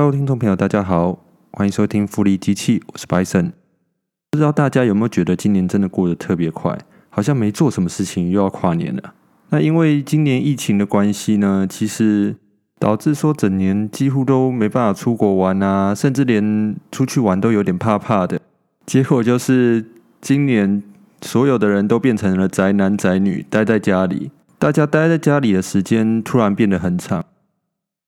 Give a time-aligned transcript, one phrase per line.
[0.00, 1.18] Hello，听众朋友，大家好，
[1.52, 3.52] 欢迎收听复利机器，我是 Bison。
[4.30, 6.78] 不知道大家有没有觉得今年真的过得特别快，
[7.10, 9.12] 好像没做什么事情又要跨年了。
[9.50, 12.34] 那因为今年疫情的关系呢，其实
[12.78, 18.40] 导致说整年几乎都没办法出国玩啊，甚至连出去玩都有点怕怕的。
[18.86, 19.84] 结果就是
[20.22, 20.82] 今年
[21.20, 24.30] 所有的人都变成了宅男宅女，待在家里。
[24.58, 27.22] 大家待在家里的时间突然变得很长。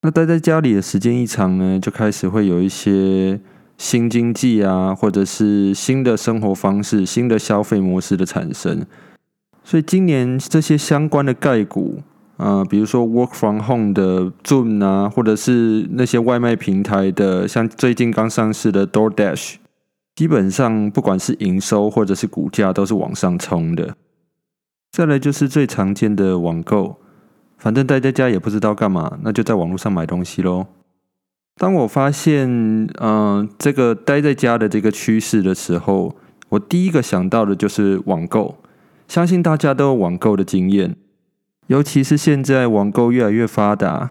[0.02, 3.40] 那待在家里的时间一长呢，就开始会有一些
[3.78, 8.84] 新经济啊，或者是新的生活方式、新的消费模式的产生。
[9.62, 12.02] 所以今年这些相关的概股
[12.36, 19.54] 啊，比如说 Work from Home 的 Zoom 啊，或者是那些外卖平台的，像最近刚上市的 DoorDash，
[20.16, 23.94] 基本上不管是营收或者是股价都是往上冲的。
[24.90, 26.96] 再来就是最常见的网购，
[27.62, 30.66] 反正待在家也不知道干嘛，那就在网络上买东西喽。
[31.54, 32.48] 当我发现
[33.00, 36.16] 嗯这个待在家的这个趋势的时候，
[36.48, 38.58] 我第一个想到的就是网购。
[39.06, 40.96] 相信大家都有网购的经验，
[41.68, 44.10] 尤其是现在网购越来越发达，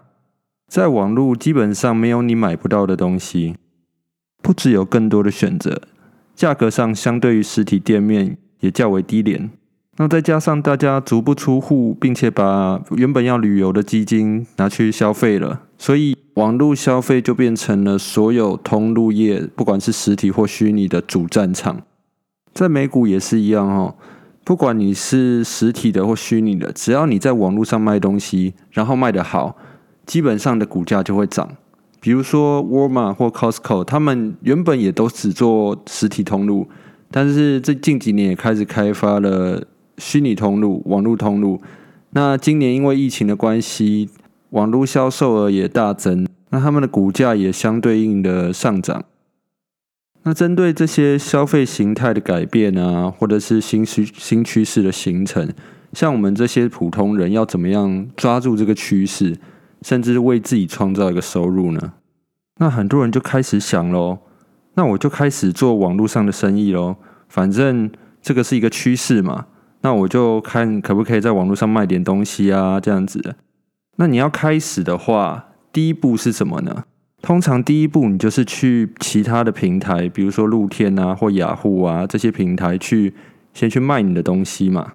[0.66, 3.56] 在网络基本上没有你买不到的东西，
[4.40, 5.82] 不只有更多的选择，
[6.34, 9.50] 价格上相对于实体店面也较为低廉。
[9.98, 21.82] 那再加上大家足不出户，并且把原本要旅游的基金拿去消费了，所以网络消费就变成了所有通路业，不管是实体或虚拟的主战场。
[22.54, 23.94] 在美股也是一样哦，
[24.44, 29.56] 不管你是实体的或虚拟的，只要你在网络上卖东西，然后卖得好，
[30.06, 31.46] 基本上的股价就会涨。
[32.00, 36.66] 比如说沃尔玛或 Costco，他们原本也都只做实体通路，
[37.10, 39.62] 但是这近几年也开始开发了。
[39.98, 41.60] 虚拟通路、网络通路，
[42.10, 44.10] 那今年因为疫情的关系，
[44.50, 49.04] 网络销售额也大增，那他们的股价也相对应的上涨。
[50.24, 55.52] 那针对这些消费形态的改变啊，或者是新趋新趋势的形成，
[55.92, 59.36] 像我们这些普通人要怎么样抓住这个趋势，
[59.82, 61.94] 甚至为自己创造一个收入呢？
[62.58, 64.18] 那很多人就开始想喽，
[64.74, 66.96] 那我就开始做网络上的生意喽，
[67.28, 69.46] 反正这个是一个趋势嘛。
[69.82, 73.36] 那我就看可不可以在网络上卖点东西啊，这样子。
[73.96, 76.84] 那你要开始的话，第一步是什么呢？
[77.20, 83.14] 通常第一步你就是去其他的平台，比如说露天啊或雅虎啊这些平台去
[83.54, 84.94] 先去卖你的东西嘛。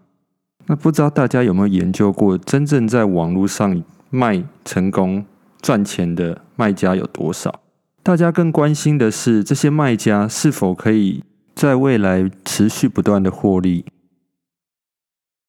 [0.66, 5.24] 那不知道大家有没有研究过，真正在网络上卖成功
[5.62, 7.62] 赚钱的卖家有多少？
[8.04, 11.24] 大家更关心的是这些卖家是否可以
[11.56, 13.86] 在未来持续不断的获利。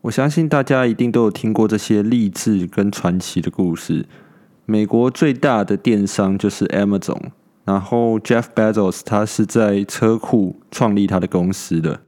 [0.03, 4.07] 我相信大家一定都有听过这些励志跟传奇的故事。
[4.65, 7.31] 美国最大的电商就是 Amazon，
[7.65, 12.03] 然后 Jeff Bezos 他是在车库创立他的公司的。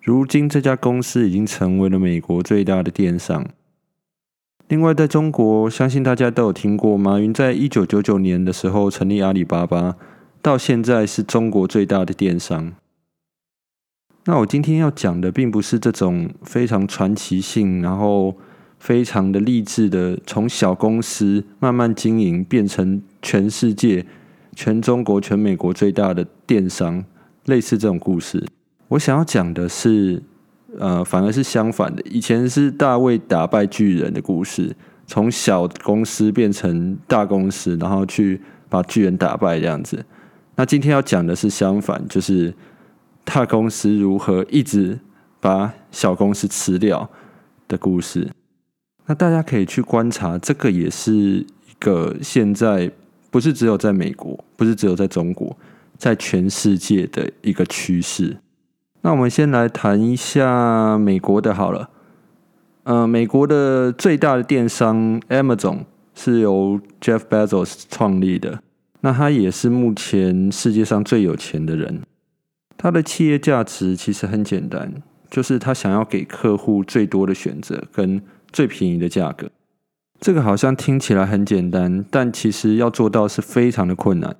[0.00, 3.44] 如今这家公司已经成为了美国最大的电商。
[4.68, 9.96] 另外，在中国，相信大家都有听过，马云在一九九九年的时候成立阿里巴巴，
[10.40, 12.74] 到现在是中国最大的电商。
[14.26, 18.34] 那我今天要讲的，并不是这种非常传奇性，然后
[18.78, 24.06] 非常的励志的，从小公司慢慢经营，变成全世界、
[24.56, 27.04] 全中国、全美国最大的电商，
[27.44, 28.42] 类似这种故事。
[28.88, 30.22] 我想要讲的是，
[30.78, 32.00] 呃，反而是相反的。
[32.04, 34.74] 以前是大卫打败巨人的故事，
[35.06, 38.40] 从小公司变成大公司，然后去
[38.70, 40.06] 把巨人打败这样子。
[40.56, 42.54] 那今天要讲的是相反，就是。
[43.24, 45.00] 大公司如何一直
[45.40, 47.10] 把小公司吃掉
[47.66, 48.30] 的故事，
[49.06, 51.46] 那大家可以去观察，这个也是一
[51.78, 52.90] 个现在
[53.30, 55.56] 不是只有在美国，不是只有在中国，
[55.96, 58.36] 在全世界的一个趋势。
[59.02, 61.90] 那我们先来谈一下美国的好了。
[62.84, 65.80] 呃，美国的最大的电商 Amazon
[66.14, 68.62] 是由 Jeff Bezos 创立的，
[69.00, 72.02] 那他也是目前世界上最有钱的人。
[72.76, 78.20] 他的企业价值其实很简单，就是他想要给客户最多的选择跟
[78.52, 79.50] 最便宜的价格。
[80.20, 84.36] 这个好像听起来很简单，但其实要做到是非常的困难。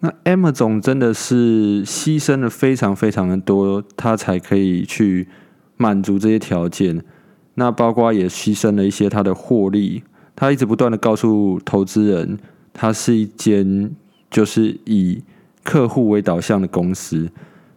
[0.00, 5.28] 那 M 总真的是牺牲了非常非常的多，他才可以去
[5.76, 7.04] 满足这些条件。
[7.54, 10.02] 那包括也牺牲了一些他的获利。
[10.34, 12.38] 他一直不断的告诉投资人，
[12.72, 13.94] 他是一间
[14.30, 15.22] 就是以
[15.62, 17.30] 客户为导向的公司。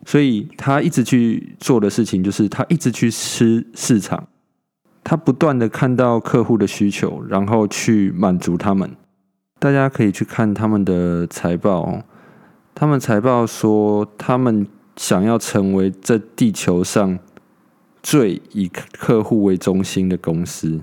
[0.05, 4.27] 所以他一直去做的事情，就是他一直去吃市场，
[5.03, 8.95] 他不断的看到客户的需求，然后去满足他们。
[9.59, 12.03] 大家可以去看他们的财报。
[12.75, 14.67] 他们财报说，他们
[14.97, 17.17] 想要成为这地球上
[18.01, 20.81] 最以客户为中心的公司。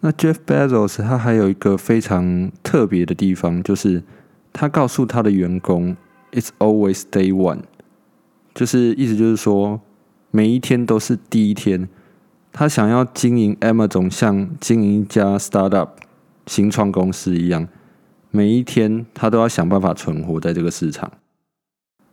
[0.00, 4.02] 那 Jeff Bezos 他还有一个非常特别的地方，就是
[4.52, 5.96] 他告诉他的员工
[6.32, 7.62] ，It's always day one，
[8.54, 9.80] 就是意思就是说，
[10.30, 11.88] 每一天都是第一天。
[12.52, 15.88] 他想要经营 Amazon，像经营一家 startup
[16.46, 17.66] 新创公司一样，
[18.30, 21.10] 每一天他都要想办法存活在这个市场。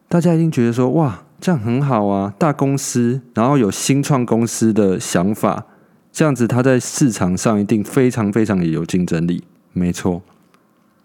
[0.10, 5.68] 大家一定觉得说，哇，这样很好啊，大公司，然后有新创公司的想法，
[6.12, 9.44] 这样子他在市场上一定非常非常的有竞争力。
[9.74, 10.24] 没错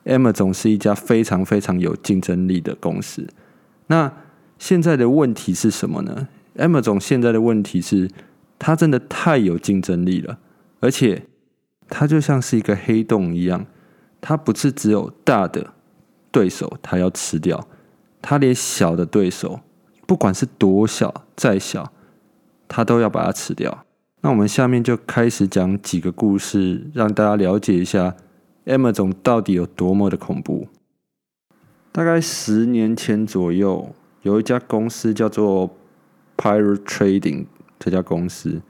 [0.07, 3.29] ，Amazon 是一家非常非常有竞争力的公司。
[3.89, 4.11] 那
[4.59, 8.11] 现在的问题是什么呢？Amazon 现在的问题是。
[8.59, 10.39] 它真的太有竞争力了，
[10.81, 11.25] 而且
[11.91, 13.67] 它就像是一个黑洞一样，
[14.19, 15.75] 它不是只有大的
[16.31, 17.69] 对手它要吃掉，
[18.23, 19.61] 它连小的对手，
[20.07, 21.93] 不管是多小再小，
[22.67, 23.85] 它都要把它吃掉。
[24.23, 28.17] 那我们下面就开始讲几个故事，让大家了解一下
[28.65, 30.67] Amazon 到底有多么的恐怖。
[31.93, 33.95] 大概十年前左右，
[34.27, 35.71] 有一家公司叫做
[36.37, 37.47] Pirate Trading。
[37.79, 38.63] 这家公司，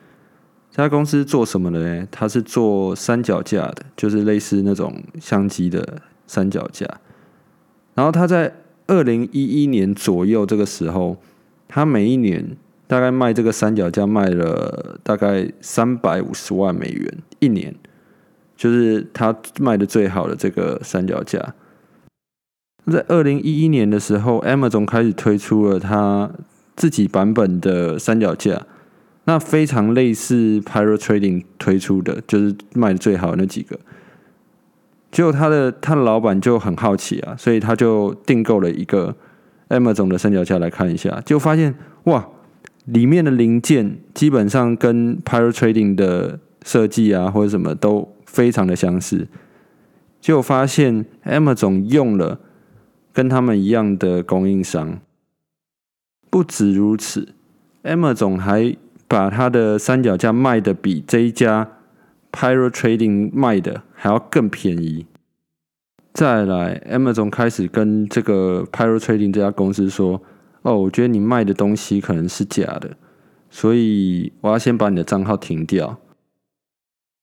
[0.71, 2.09] 这家公司做什么的呢？
[2.11, 6.87] 它是做三脚架的，就是类似那种相机的三脚架。
[7.95, 8.53] 然后它在
[8.89, 11.17] 二零一一年左右这个时候，
[11.69, 12.57] 它每一年
[12.89, 17.75] 大概卖这个三脚架卖了大概三百五十万美元一年，
[18.57, 21.55] 就是它卖的最好的这个三脚架。
[22.91, 26.31] 在二零一一年的时候，Amazon 开始推出了它
[26.75, 28.67] 自己版本的三脚架。
[29.29, 33.77] 那非常类似 Pyro Trading 推出的就是卖的最好那几个，
[35.11, 39.17] 结果他的他的老板就很好奇啊，所以他就订购了一个
[39.69, 41.75] Amazon 的三脚架来看一下，就发现
[42.05, 42.29] 哇，
[42.85, 49.27] 里面的零件基本上跟 Pyro Trading 的设计啊或者什么都非常的相似，
[50.21, 52.39] 就发现 Amazon 用了
[53.17, 55.01] 跟他们一样的供应商，
[56.29, 57.33] 不止如此
[57.83, 58.77] ，Amazon 还
[59.09, 61.79] 把他的三脚架卖的比这一家
[62.31, 65.07] Pyro Trading 卖的还要更便宜。
[66.13, 70.21] 再来，Amazon 开始跟这个 Pyro Trading 这家公司说
[70.61, 72.99] ：“哦，我觉得你卖的东西可能是假的，
[73.49, 75.97] 所以我要先把你的账号停掉。”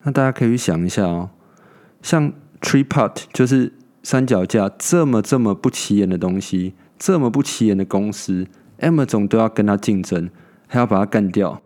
[0.03, 1.29] 那大家可以想一下哦，
[2.01, 3.71] 像 Tripod 就是
[4.03, 8.45] 三脚架这么这么不起眼的东西，这么不起眼的公司
[8.79, 10.29] ，Amazon 都要跟他竞争，
[10.67, 11.61] 还要把它干掉。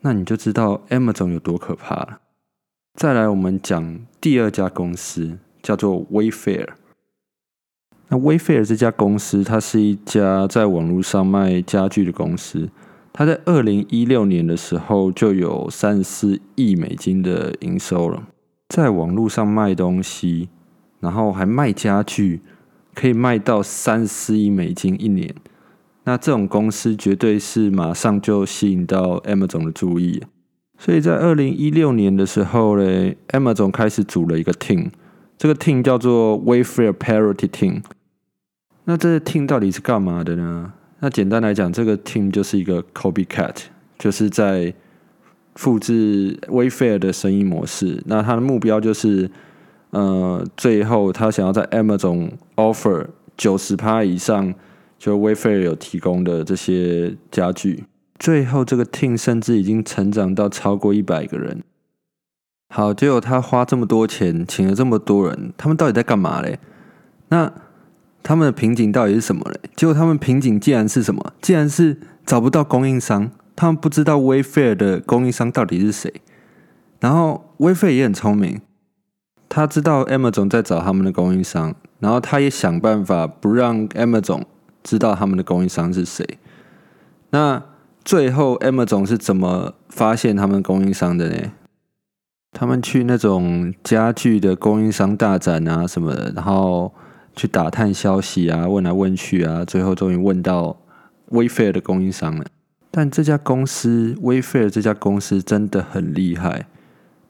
[0.00, 2.20] 那你就知道 Amazon 有多可怕了。
[2.94, 6.68] 再来，我们讲第二家公司，叫做 Wayfair。
[8.08, 12.70] 那 Wayfair 这家公司，它是一家在网络上卖家具的公司。
[13.12, 18.28] 它在二零一六年的时候就有三十四亿美金的营收了。
[18.68, 20.48] 在网络上卖东西，
[21.04, 22.40] 然后还卖家具，
[22.94, 25.32] 可以卖到三十四亿美金一年。
[26.06, 30.22] 那这种公司绝对是马上就吸引到 Amazon 的注意，
[30.76, 34.90] 所以在二零一六年的时候嘞，Amazon 开始组了一个 team，
[35.38, 37.82] 这个 team 叫做 Wayfair Parity Team。
[38.84, 40.72] 那这个 team 到底是干嘛的呢？
[41.00, 43.56] 那简单来讲，这个 team 就是一个 copycat，
[43.98, 44.74] 就是在
[45.54, 48.02] 复制 Wayfair 的生意模式。
[48.04, 49.30] 那它的目标就是，
[49.94, 54.54] 呃，最后他想要在 Amazon offer 九十趴以上。
[54.96, 57.84] 就 Wayfair 有提供的这些家具，
[58.18, 61.62] 最后这个 team 甚至已经成长到超过一百个人。
[62.70, 66.58] 好，结果他花这么多钱，请了这么多人，他们到底在干嘛嘞？
[67.28, 67.52] 那
[68.22, 69.60] 他们的瓶颈到底是什么嘞？
[69.76, 71.34] 结果他们瓶颈竟然是什么？
[71.42, 76.22] 竟然是找不到供应商，他们不知道 Wayfair 的供应商到底是谁。
[77.00, 78.62] 然后 Wayfair 也很聪明，
[79.48, 84.44] 他知道 Amazon 在找他们的供应商，然后他也想办法不让 Amazon。
[84.82, 86.38] 知道他们的供应商是谁？
[87.30, 87.62] 那
[88.04, 91.52] 最后 M 总是怎么发现他们供应商的呢？
[92.52, 96.92] 他们去那种家具的供应商大展啊什么的，然后
[97.34, 100.76] 去打探消息啊，问来问去啊，最后终于问到
[101.30, 102.44] Wayfair 的供应商了。
[102.90, 106.66] 但这家公司 Wayfair 这家公司真的很厉害，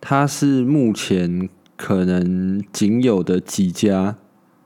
[0.00, 4.16] 它是目前可能仅有的几家。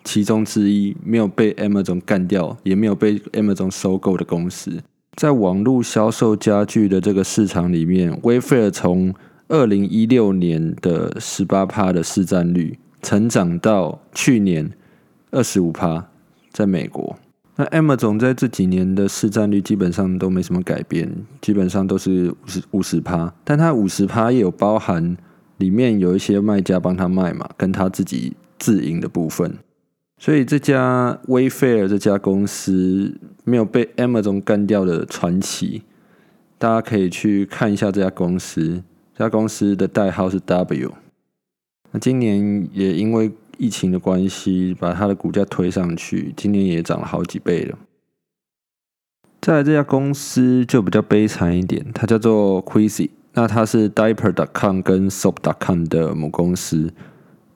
[0.05, 4.83] 其中之一没有被 Amazon 干掉，也没有被 Amazon 收购的公司，
[5.17, 9.13] 在网络销售家具的这个市场里面，Wayfair 从
[9.49, 14.71] 二零一六年的十八趴的市占率，成长到去年
[15.31, 16.09] 二十五趴，
[16.53, 17.19] 在美国。
[17.57, 21.13] 那 Amazon 在这几年的市占率基本上都没什么改变，
[21.43, 25.15] 基本上都是五十五十趴，但它五十趴也有包含
[25.59, 29.55] 里面有一些卖家帮他卖嘛，跟他自己自营的部分。
[30.21, 35.83] 所以这家 Wayfair 这家公司没有被 Amazon 干掉的传奇，
[36.59, 38.83] 大家可以去看一下这家公司。
[39.15, 40.93] 这家公司的代号是 W。
[41.93, 47.79] 那今年也因为疫情的关系，把它的股价推上去，今年也涨了好几倍了。
[49.41, 56.93] 再来这家公司就比较悲惨一点，它叫做 Quizzy，那它是 Diaper.com 跟 Soap.com 的母公司。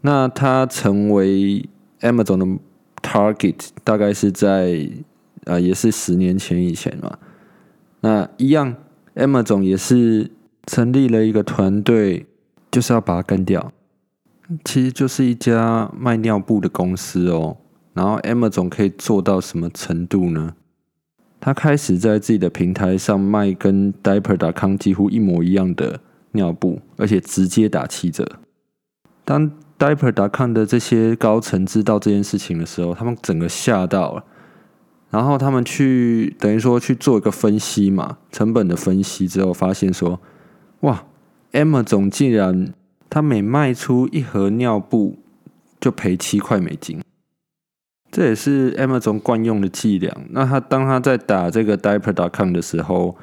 [0.02, 1.68] 那它成为
[2.02, 2.60] Amazon 的
[3.02, 4.88] Target，大概是在
[5.44, 7.18] 啊，也是十年前以前嘛。
[8.02, 8.76] 那一样
[9.16, 10.30] ，Amazon 也是
[10.68, 12.26] 成立了一个团队，
[12.70, 13.72] 就是要把它干掉。
[14.64, 17.56] 其实就是一家卖尿布的公司哦，
[17.92, 20.54] 然后 M 总可以做到什么程度呢？
[21.44, 25.98] 他开始在自己的平台上卖跟 Diaper.com 几乎一模一样的
[26.30, 28.38] 尿布，而且直接打七折。
[29.24, 34.24] 当 Diaper.com 的这些高层知道这件事情的时候，他们整个吓到了，
[35.10, 40.20] 然后他们去等于说去做一个分析嘛，成本的分析之后，发现说，
[40.82, 41.04] 哇
[41.50, 42.72] ，Emma 总竟然。
[43.14, 45.18] 他每卖出一盒尿布
[45.78, 47.02] 就赔七块美金，
[48.12, 50.14] 这也是 Amazon 惯用的伎俩。
[50.30, 53.16] 那他当他在打这个 Diaper.com 的时候，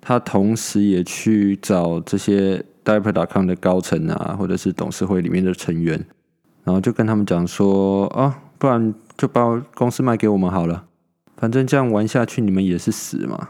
[0.00, 6.06] 他同时也去找这些 Diaper.com 的高层啊，或者是董事会里面的成员，
[6.62, 10.84] 然后就跟他们讲说：啊，不然就把公司卖给我们好了，
[11.36, 13.48] 反正这样玩下去你们也是死嘛。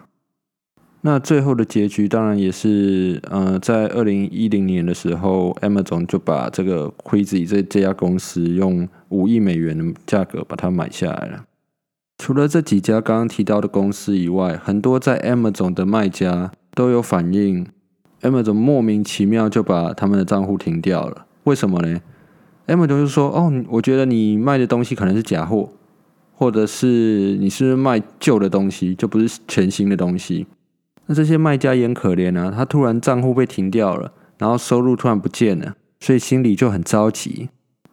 [1.03, 11.45] 那最后的结局当然也是，呃，在二零一零年的时候，Amazon 就把这个 Crazy 这这家公司用五亿美元的价格把它买下来了。
[12.19, 17.65] 除了这几家刚刚提到的公司以外，很多在 Amazon 的卖家都有反映
[18.23, 21.27] ，Amazon 莫名其妙就把他们的账户停掉了。
[21.45, 22.01] 为什么呢
[22.67, 25.71] ？Amazon 就说：“哦，我觉得你卖的东西可能是假货，
[26.35, 30.45] 或者是你是不是卖旧的东西，就不是全新的东西。”
[31.09, 37.49] 那这些卖家也很可怜啊，他突然账户被停掉了，然后收入突然不见了，所以心里就很着急。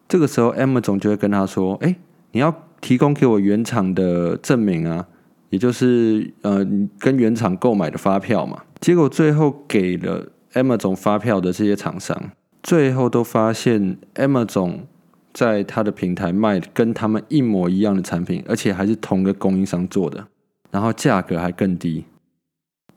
[0.06, 1.96] 这个时候，M 总就会跟他说：“哎，
[2.32, 5.06] 你要提供给我原厂的证明啊，
[5.50, 6.64] 也就是呃
[6.98, 12.30] 跟原厂购买的发票嘛。”结果最后给了 M 总发票的这些厂商，
[12.62, 14.86] 最后都发现 M 总
[15.32, 20.28] 在他的平台卖跟他们一模一样的产品，而且还是同个供应商做的，
[20.70, 22.04] 然后价格还更低。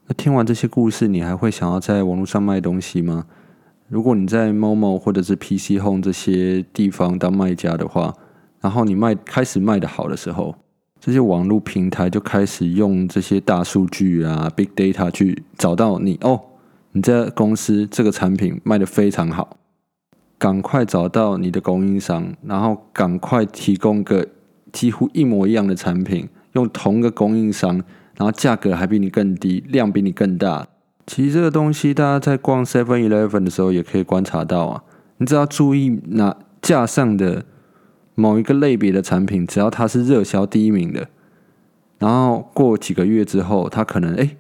[0.09, 3.27] 那听完这些故事，你还会想要在网络上卖东西吗？
[3.87, 8.15] 如果你在 Momo 或者是 PC Home 这些地方当卖家的话，
[8.59, 10.55] 然后你卖开始卖的好的时候，
[10.99, 16.41] 这些网络平台就开始用这些大数据啊、Big Data 去找到你哦，
[16.93, 19.57] 你这公司这个产品卖的非常好，
[20.39, 24.25] 赶快找到你的供应商，然后赶快提供个
[24.71, 27.83] 几乎一模一样的产品，用同个供应商。
[28.19, 30.67] 然后价格还比你更低，量比你更大。
[31.07, 34.83] 其实这个东西，大家在逛 Seven Eleven 的时候也可以观察到啊。
[35.17, 37.45] 你只要注意那架上的
[38.15, 41.07] 某一个类别的产品，只要它是热销第一名的，
[41.97, 44.35] 然后过几个月之后，它可能哎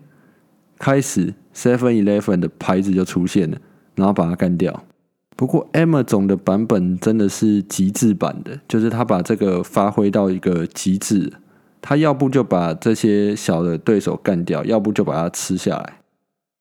[0.77, 3.57] 开始 Seven Eleven 的牌子就出现了，
[3.95, 4.83] 然后把它干掉。
[5.37, 11.31] 不过 Emma 总的版本真的是极致版的，就是它把这个发挥到一个极致。
[11.81, 15.99] 他要不就把这些小的对手干掉，要不就把它吃下来。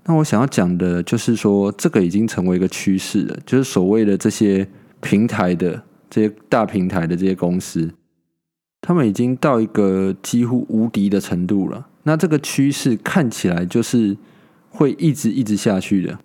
[0.05, 4.67] 那我想要讲的就是说，这个已经成为一个趋势了，就是所谓的这些
[5.01, 7.91] 平台的这些大平台的这些公司，
[8.81, 11.89] 他们已经到一个几乎无敌的程度了。
[12.05, 14.17] 那这个趋势看起来就是
[14.71, 16.19] 会一直一直下去的。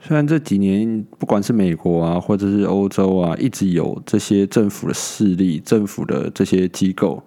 [0.00, 7.22] 虽然这几年不管是美国啊，或者是欧洲啊，一直有这些政府的势力、政府的这些机构。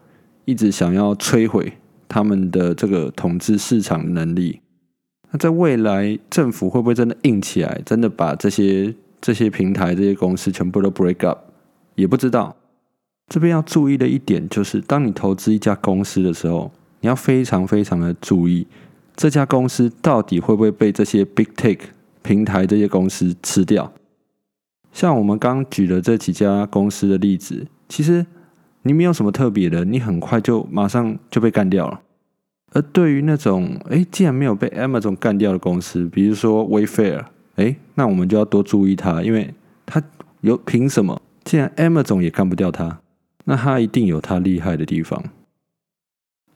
[0.45, 1.73] 一直想要摧毁
[2.07, 4.59] 他们的这个统治市场能力。
[5.31, 11.39] 那在未来，政府会不会真的硬起来，真的把这些这些平台、这些公司全部都 break up？
[11.95, 12.55] 也不知道。
[13.29, 16.71] 这边要注意的一点就是，当你投资一家公司的时候，
[17.01, 18.67] 你要非常非常的注意，
[19.15, 21.79] 这家公司到底会不会被这些 big tech
[22.21, 23.91] 平台这些公司吃掉。
[24.91, 28.25] 像我们刚举的这几家公司的例子，其实。
[28.83, 32.01] 你没有什么特别的，你很快就马上就被干掉了。
[32.73, 37.25] 而对于那种哎，既然没有被 Amazon 干掉的公司，比如说 Wayfair，
[37.55, 39.53] 哎，那我们就要多注意它，因为
[39.85, 40.01] 它
[40.41, 42.99] 有凭什么既然 Amazon 也干不掉它，
[43.45, 45.23] 那它一定有它厉害的地方。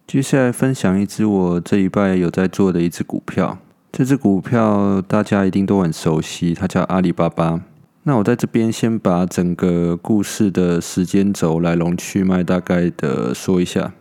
[0.07, 3.59] 接下来分享一支我这一拜有在做的一只股票，
[3.91, 7.61] 这只股票大家一定都很熟悉，它叫阿里巴巴。
[8.07, 13.91] 那我在这边先把整个故事的时间轴来龙去脉大概的说一下。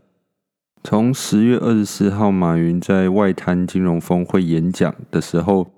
[0.84, 5.72] 从十月二十四号，马云在外滩金融峰会演讲的时候，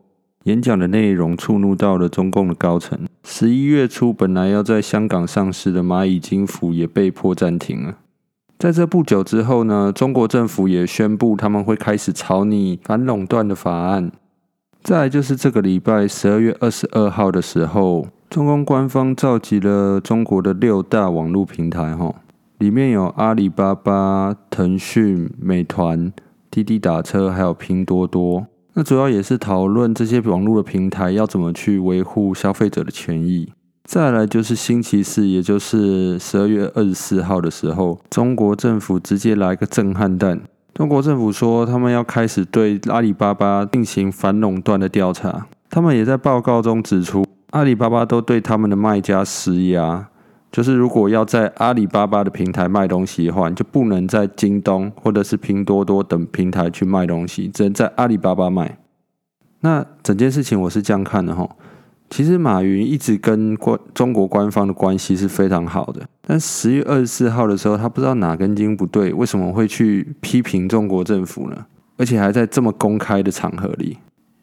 [0.44, 3.00] 演讲的内容触怒到了中共的高层。
[3.24, 7.96] 十一月初，本来要在香港上市的蚂蚁金服也被迫暂停了。
[8.58, 14.12] 在这不久之后呢，中国政府也宣布他们会开始草拟反垄断的法案。
[14.82, 22.14] 再来就是这个礼拜十二月二十二号的时候，中共官方召集了中国的六大网络平台，哈，
[22.58, 26.12] 里面有阿里巴巴、腾讯、美团、
[26.50, 28.46] 滴滴打车，还有拼多多。
[28.74, 33.50] 那主要也是讨论这些网络的平台要怎么去维护消费者的权益。
[33.84, 40.38] 再来就是星期四，也就是十二月二十四号的时候，中国政府直接来个震撼弹。
[40.74, 45.46] 中国政府说，他们要开始对阿里巴巴进行反垄断的调查。
[45.70, 50.08] 他们也在报告中指出，阿里巴巴都对他们的卖家施压，
[50.52, 58.78] 就是如果要在阿里巴巴的平台卖东西的话，就不能在京东或者是拼多多等平台去卖东西，只能在阿里巴巴卖。
[59.60, 61.48] 那整件事情我是这样看的哈。
[62.10, 71.66] 其实马云一直跟官中国官方的关系是非常好的，但十月二十四号的时候，他不知道哪根筋不对，为什么会去批评中国政府呢？
[71.98, 73.98] 而且还在这么公开的场合里，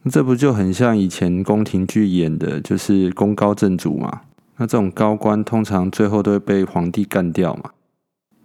[0.10, 4.22] 这不就很像以前宫廷剧演的，就是功高震主嘛？
[4.58, 7.72] 那这种高官通常最后都会被皇帝干掉嘛？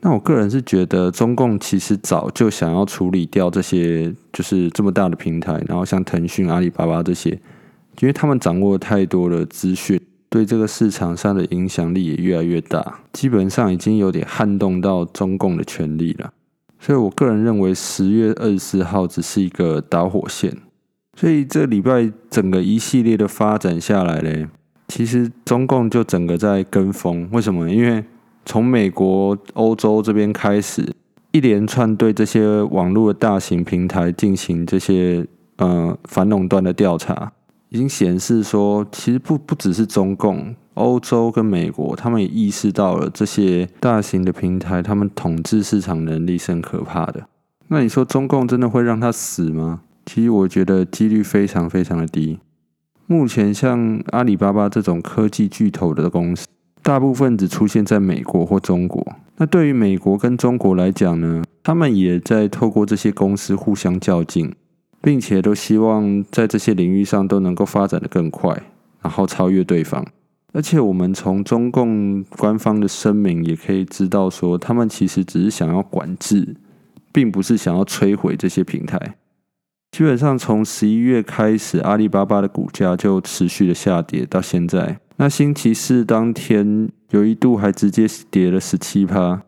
[0.01, 7.39] 那我个人是觉得，中共其实早就想要处理掉这些，就是这么大的平台，然后像腾讯、阿里巴巴这些。
[8.01, 10.01] 因为他们掌握太多的资讯，
[10.31, 16.33] 对这个市场上的影响力也越来越大，基本上已经有点撼动到中共的权力了。
[16.79, 20.57] 所以我个人认为，十月二十四号只是一个导火线。
[21.19, 24.49] 所以这礼拜整个一系列的发展下来嘞，
[24.89, 27.29] 其实中共就整个在跟风。
[27.33, 27.69] 为什么？
[27.69, 28.05] 因为
[28.47, 30.95] 从美国、欧洲这边开始，
[31.33, 37.33] 一连串对这些网络的大型平台进行这些呃反垄断的调查。
[37.69, 47.29] 已经显示说，其实不不只是中共、欧洲跟美国，他们也意识到了这些大型的平台，他们统治市场能力是很可怕的。
[47.69, 49.83] 那你说中共真的会让他死吗？
[50.13, 52.41] 其实我觉得几率非常非常的低。
[53.07, 56.49] 目前像阿里巴巴这种科技巨头的公司，
[56.83, 59.07] 大部分只出现在美国或中国。
[59.37, 64.53] 那对于美国跟中国来讲呢，他们也在透过这些公司互相较劲。
[65.03, 68.51] 并且都希望在这些领域上都能够发展的更快，
[69.01, 70.05] 然后超越对方。
[70.53, 76.55] 而且我们从中共官方的声明也可以知道，说他们其实只是想要管制，
[77.13, 79.15] 并不是想要摧毁这些平台。
[79.91, 84.99] 基本上从十一月开始，阿里巴巴的股价就持续的下跌到现在。
[85.17, 89.43] 那星期四当天有一度还直接跌了十七趴。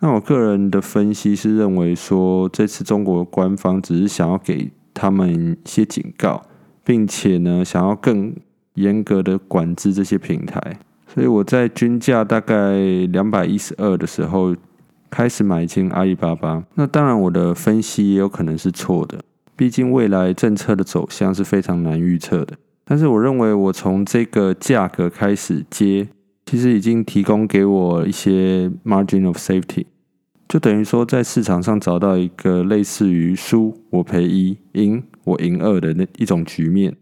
[0.00, 4.70] 那我个人的分析是认为说，这次中国官方只是想要给。
[4.98, 6.42] 他们一些警告，
[6.82, 8.34] 并且呢，想要更
[8.76, 12.78] 严格的管制这些平台，所以我在均价大概
[13.12, 14.56] 两百一十二的时候
[15.10, 16.64] 开始买进阿里巴巴。
[16.76, 19.18] 那当然，我的分析也有可能是错的，
[19.56, 22.56] 毕竟未来政策的走向是非常难预测的。
[22.84, 26.06] 但是我认为，我从这个价格开始接，
[26.44, 29.86] 其实已经提供给我一些 margin of safety。
[30.48, 36.94] 就等于说，在市场上找到一个类似于输我赔一，赢我赢二的那一种局面。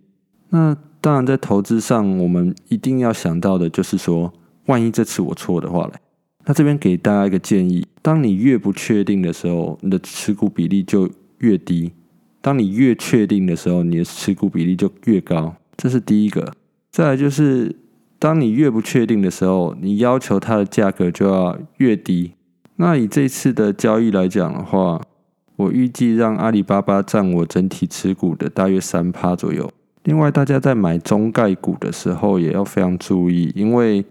[0.49, 4.33] 那当然，在投资上，我们一定要想到的就是说，
[4.65, 5.93] 万一这次我错的话嘞，
[6.47, 11.91] 那这边给大家一个建议：当你越不确定的时候，你的持股比例就越低；
[12.45, 15.55] 当你越确定的时候，你的持股比例就越高。
[15.79, 16.53] 这是第一个。
[16.91, 17.75] 再来就是，
[18.19, 22.35] 当你越不确定的时候，你要求它的价格就要越低。
[22.77, 25.01] 那以这次的交易来讲的话，
[25.57, 29.73] 我预计让阿里巴巴占我整体持股的大约三趴左右。
[30.03, 34.05] 另外，大家在买中概股的时候也要非常注意，因为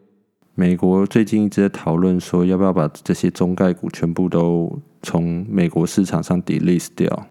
[0.55, 7.27] 美国最近一直在讨论说要不要把这些中概股全部都从美国市场上 delist 掉。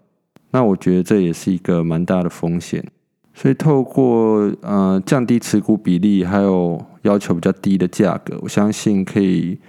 [0.53, 2.81] 那我觉得这也是一个蛮大的风险。
[3.33, 9.59] 所以，透过呃降低持股比例，还有要求比较低的价格，我相信可以。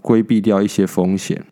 [0.00, 1.44] 规避掉一些风险。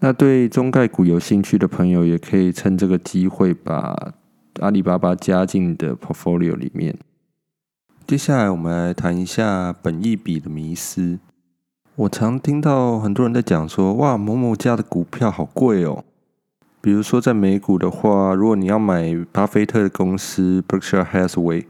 [0.00, 4.14] 那对中概股有兴趣的朋友，也可以趁这个机会把
[4.60, 6.96] 阿里巴巴加进你的 portfolio 里面。
[8.06, 11.18] 接下来，我们来谈一下本益比的迷思。
[11.94, 16.02] 我常听到很多人在讲说，哇，某某家的股票好贵哦。
[16.84, 21.64] 比如说在美股的话，如果你要买巴菲特的公司 Berkshire Hathaway，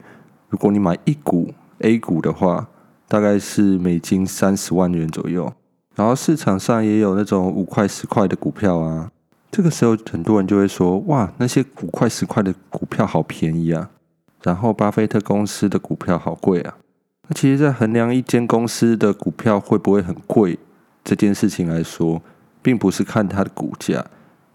[0.49, 2.67] 如果你买一股 A 股的话，
[3.07, 5.53] 大概是美金三十万元左右。
[5.95, 9.09] 然后市场上也有那种五块十块的股票啊。
[9.49, 13.89] 这个时候很多人就会说，哇，那些五块十块的股票好便宜啊。
[14.43, 16.75] 然后巴菲特公司的股票好贵啊。
[17.29, 20.59] 那其实，在衡量一间公司的股票会不会很贵
[21.05, 22.21] 这件事情来说，
[22.61, 24.05] 并不是看它的股价，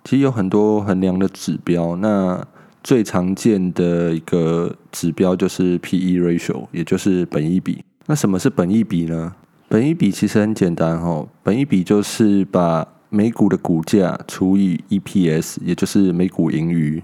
[0.05, 1.97] 其实有很多衡量的指标。
[1.97, 2.45] 那
[2.83, 7.85] 最常见的一个指标就是 P/E ratio，也就是本益比。
[8.07, 9.35] 那什么是本益比呢？
[9.69, 17.03] 本益比其实很简单哈，本益比就是把每股的股价除以 EPS，也就是每股盈余。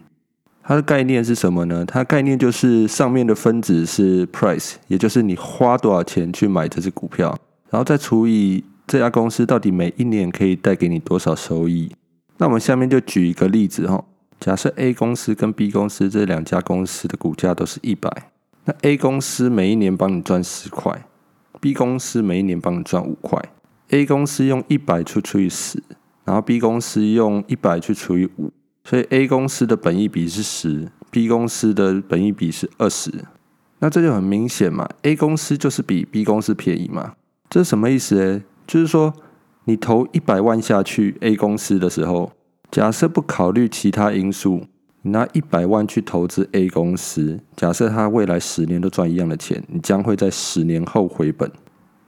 [0.65, 1.85] 它的概念是什么呢？
[1.87, 7.39] 它概念就是上面的分子是 price，也就是你花多少钱去买这只股票，
[7.71, 11.93] 然后再除以这家公司到底每一年可以带给你多少收益。
[12.39, 14.05] 那我们下面就举一个例子哈，
[14.39, 18.11] 假设 A 公司跟 B 公司这两家公司的股价都是一百，
[18.65, 21.07] 那 A 公司每一年帮你赚十块
[21.61, 23.43] ，B 公司每一年帮你赚五块。
[23.91, 25.83] A 公司用一百去除以十，
[26.25, 28.53] 然后 B 公司用一百去除以五。
[28.85, 33.11] 所以 A 公司的本益比是十，B 公司的本益比是二十，
[33.81, 37.15] 那这就很明显嘛，A 公司就是比 B 公司便宜嘛，
[37.51, 38.43] 这是什么意思呢？
[38.65, 39.13] 就是说
[39.69, 42.31] 你投一百万下去 A 公司的时候，
[42.71, 44.63] 假设不考虑其他因素，
[45.03, 51.51] 你拿一百万去投资 A 公司，假设它未来十年都赚一样的钱，你将会在十年后回本。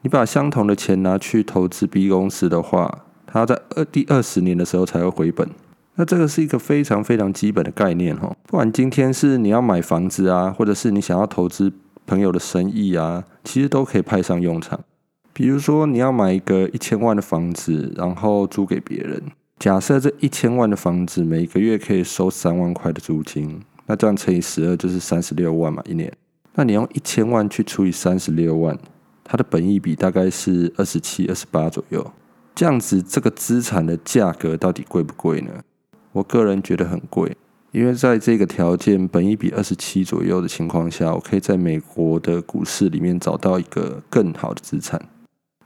[0.03, 5.49] 你把相同的钱拿去投资 B 公司的话，它在二第二十年的时候才会回本。
[5.97, 11.73] 那这个是一个非常非常基本的概念哈，不管今天是你要买房子啊，或者是你想要投资
[12.07, 14.79] 朋友的生意啊，其实都可以派上用场。
[15.39, 19.23] 比如说你要买一个一千万的房子，然后租给别人，
[19.61, 26.13] 假设这一千万的房子每个月可以收三万块的租金，那这样乘以十二就是三十六万嘛一年。
[26.57, 28.77] 那你用一千万去除以三十六万，
[29.23, 32.05] 它的本益比大概是二十七、二十八左右。
[32.57, 35.53] 这样子这个资产的价格到底贵不贵呢？
[36.11, 37.37] 我个人觉得很贵，
[37.71, 45.01] 因为在这个条件，本一比二十七左右的情况下，我可以在美国的股市里面找到一个更好的资产，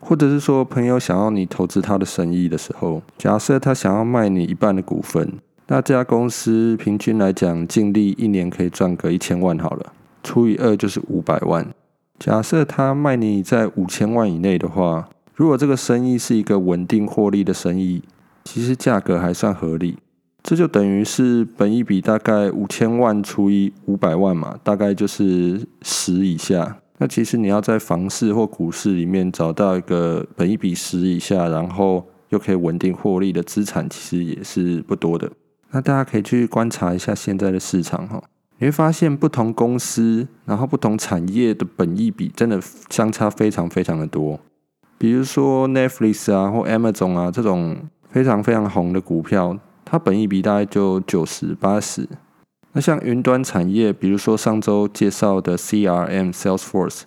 [0.05, 5.33] 或者是说，朋友想要你投资他的生意的时候，假设他想要卖你一半的股份，
[5.69, 9.93] 那这家公司平均来讲，净利一年可以赚个一千万好了，
[10.25, 11.67] 除以二就是五百万。
[12.19, 18.03] 假设他卖你在五千万以内的话，如果这个生意是一个稳定获利的生意，
[18.45, 19.97] 其实价格还算合理。
[20.43, 26.79] 这就等于是本一笔大概五千万除以五百万嘛，大概就是十以下。
[27.03, 35.29] 那其实你要在房市或股市里面找到一个本一比十以下，然后又可以稳定获利的资产，其实也是不多的。
[35.73, 38.23] 那大家可以去观察一下现在的市场哈，
[38.59, 44.39] 你会发现不同公司，然后不同产业的本益比真的相差非常非常的多。
[44.97, 47.77] 比如说 Netflix 啊或 Amazon 啊这种
[48.11, 49.59] 非常非常红的股票。
[49.85, 52.09] 它本益比大概就九十八十，
[52.73, 57.03] 那像云端产业，比如说上周介绍的 CRM Salesforce，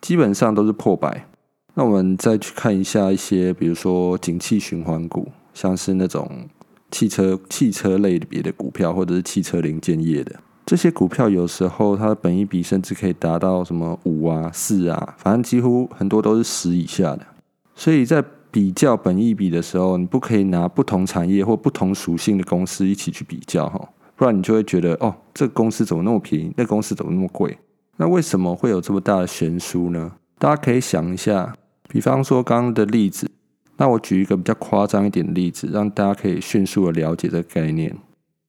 [0.00, 1.26] 基本上都是破百。
[1.74, 6.48] 那我们再去看一下一些，比如说景气循环股，像是那种
[6.90, 17.26] 汽车汽车类别的股票，或者是汽车零件业的这些股票，有时候它的本益比甚至可以达到什么五啊、四啊，反正几乎很多都是十以下的。
[17.74, 27.56] 所以在比较本益比的时候，你不可以拿不同产业或不同属性的公司一起去比较哈，不然你就会觉得哦，这个公司怎么那么便宜，那公司怎么那么贵？
[27.98, 30.10] 那为什么会有这么大的悬殊呢？
[30.40, 31.54] 大家可以想一下，
[31.88, 33.30] 比方说刚刚的例子，
[33.76, 37.96] 那我举一个比较夸张一点的例子，让大家可以迅速的了解这个概念。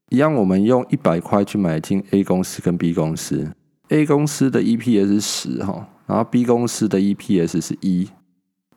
[0.10, 3.52] 一样，我们用一百块去买进 A 公司跟 B 公司
[3.90, 8.10] ，A 公司的 EPS 是十哈，然后 B 公司的 EPS 是一。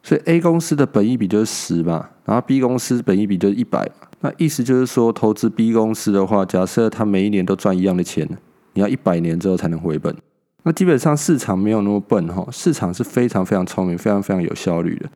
[0.03, 4.09] 所以 A 公司的本益比就是十嘛，然后 B 公司本益比就是一百嘛。
[4.21, 8.29] 那意思就是说，投资 B 公司的话，假设它每一年都赚一样的钱，
[8.75, 10.17] 你要一百年之后才能回本。
[10.65, 15.09] 那基本上市场没有那么笨哈，市场是非常非常聪明、非常非常有效率的。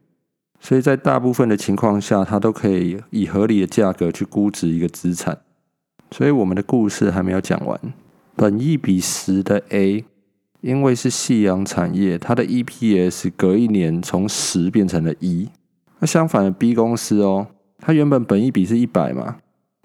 [0.60, 5.38] 所以在大部分的情况下，它都可以以合理的价格去估值一个资产。
[6.10, 7.80] 所以我们的故事还没有讲完，
[8.34, 10.04] 本益比十的 A。
[10.60, 15.48] 因为是夕阳产业，它的 EPS 隔一年从十变成了一。
[16.00, 17.46] 那相反的 B 公司哦，
[17.78, 19.36] 它原本本益比是一百嘛，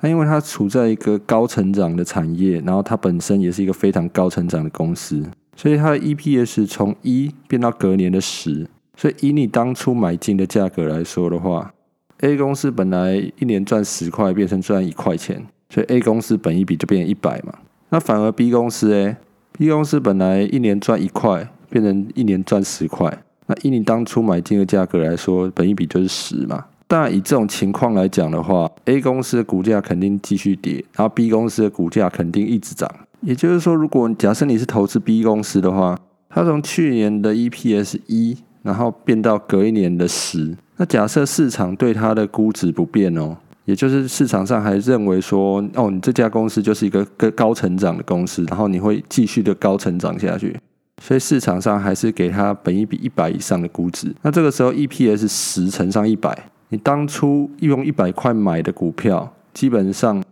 [0.02, 5.24] 那因为它处在一个高成长的产业，然后它本身也是一个非常高成长的公司，
[5.56, 11.74] 所以它的 EPS 从一变到隔年的十，所以以你当初买进的价格来说的话
[12.20, 17.54] ，A 公司本来一年赚十块，变成赚一块钱，所以 A 公司本一比就变成一百嘛。
[17.90, 19.16] 那反而 B 公司诶
[19.54, 26.66] b 公司本来一年赚一块，变成一年赚十块，那以你当初买进的价格来说，本一比就是十嘛。
[26.88, 32.90] 当然以这种情况来讲的话，A 公司的股价肯定继续跌，然后 B 公司的股价肯定一直涨。
[33.22, 35.98] 也就是说，如果假设你是投资 B 公司的话，
[36.30, 38.38] 它从去年的 EPS 一。
[38.64, 50.58] 然后变到隔一年的十，那假设市场对它的估值不变哦，也就是市场上还认为说，哦，你这家公司就是一个高高成长的公司，然后你会继续的高成长下去，
[51.02, 54.14] 所以市场上还是给它本一比一百以上的估值。
[54.22, 60.24] 那这个时候 EPS 十乘上一百，你当初用一百块买的股票，基本上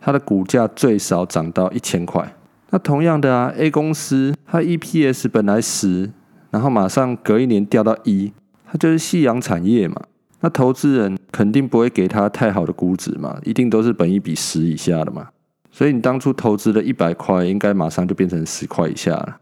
[0.00, 2.34] 它的股价最少涨到一千块。
[2.70, 6.10] 那同样的啊，A 公司它 EPS 本来十。
[6.50, 8.32] 然后马上隔一年掉到一，
[8.64, 10.00] 它就是夕阳产业嘛。
[10.40, 15.28] 那投资人肯定不会给他太好的估值嘛，一定都是本一比十以下的嘛。
[15.70, 19.38] 所以你当初投资的一百块，应该马上就变成十块以下了。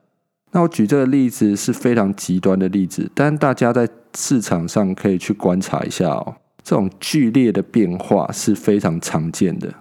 [0.53, 6.37] 那我举这个例子是非常极端的例子，但大家在市场上可以去观察一下哦。
[6.62, 9.72] 这种剧烈的变化是非常常见的，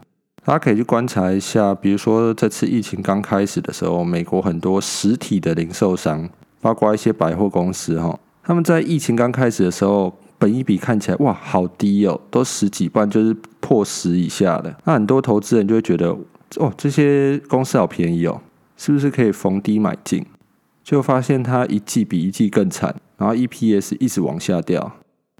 [0.43, 1.73] 大家可以去观察一下。
[1.73, 6.29] 比如说这次疫情刚开始的时候，美国很多实体的零售商。
[6.61, 14.75] 包括一些百货公司哈，他们在疫情刚开始的时候，本一比看起来哇好低哦，都十几万，就是破十以下的。
[14.83, 16.15] 那很多投资人就会觉得，
[16.57, 18.41] 哦这些公司好便宜哦，
[18.77, 20.25] 是不是可以逢低买进？
[20.83, 24.91] 就发现它一季比一季更惨，然后 EPS 一直往下掉。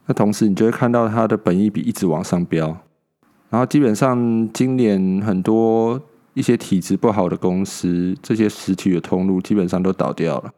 [0.08, 2.67] 那同时你就会看到它的本一比一直往上飙，
[3.49, 6.01] 然后基本上今年很多
[6.34, 10.51] 一些体质不好的公司，这些实体的通路基本上都倒掉了。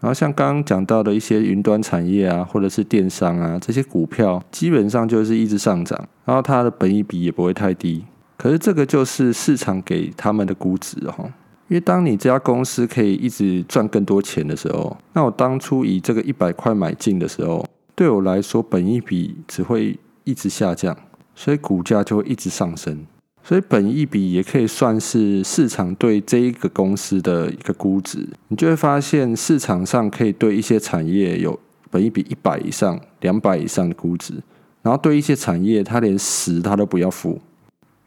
[0.00, 8.04] 然后像刚刚讲到的一些云端产业啊，或者是电商啊，这些股票基本上就是一直上涨，然后它的本益比也不会太低。
[8.36, 11.24] 可是这个就是市场给他们的估值哈，
[11.68, 20.94] 因为当你这家公司可以一直赚更多钱的时候，那我当初以这个一百块买进的时候，对我来说本益比只会一直下降，
[21.34, 23.06] 所以股价就会一直上升。
[23.48, 31.56] 所以本一比也可以算是市场对这一个公司的一个估值，你就会发现市场上可以对一些产业有
[31.88, 34.34] 本一比一百以上、两百以上的估值，
[34.82, 37.40] 然后对一些产业它连十它都不要付。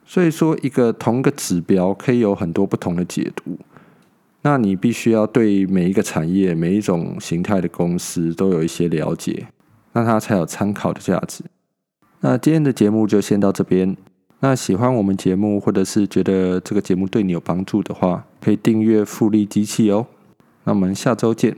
[0.05, 3.57] 所以说，一个同个指标可以有很多不同的解读，
[4.41, 9.47] 那你必须要对每一个产业、每一种形态的公司都有一些了解，
[9.93, 11.45] 那它才有参考的价值。
[12.19, 13.95] 那今天的节目就先到这边。
[14.41, 20.07] 那喜欢我们节目，或者是觉得这个节目对你有帮助的话，可以订阅复利机器哦。
[20.63, 21.55] 那我们下周见。